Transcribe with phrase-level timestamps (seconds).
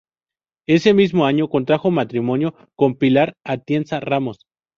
[0.67, 4.39] Ese mismo año contrajo matrimonio con Pilar Atienza Ramos.